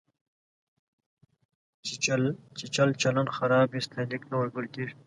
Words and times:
چې 2.57 2.65
چلچلن 2.75 3.27
خراب 3.35 3.67
وي، 3.69 3.81
ستاینلیک 3.87 4.23
نه 4.31 4.35
ورکول 4.39 4.65
کېږي. 4.73 4.93